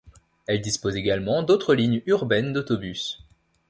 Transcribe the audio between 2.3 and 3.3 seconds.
d'autobus.